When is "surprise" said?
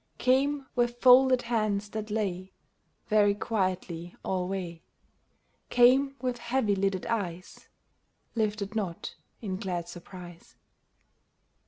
9.87-10.55